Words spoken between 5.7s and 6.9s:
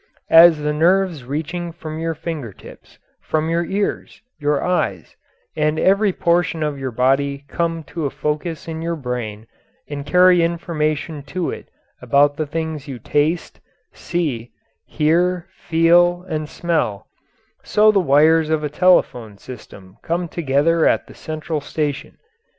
every portion of your